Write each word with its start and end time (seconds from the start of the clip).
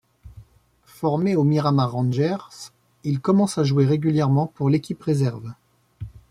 Formé 0.87 1.35
au 1.35 1.43
Miramar 1.43 1.91
Rangers, 1.91 2.49
il 3.03 3.19
commence 3.21 3.59
à 3.59 3.63
jouer 3.63 3.85
régulièrement 3.85 4.47
pour 4.47 4.67
l'équipe 4.67 5.03
réserve. 5.03 5.53